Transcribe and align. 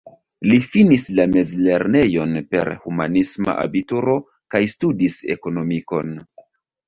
Li 0.51 0.55
finis 0.75 1.03
la 1.17 1.25
mezlernejon 1.33 2.33
per 2.55 2.71
humanisma 2.85 3.55
abituro 3.65 4.15
kaj 4.55 4.61
studis 4.75 5.19
ekonomikon. 5.35 6.11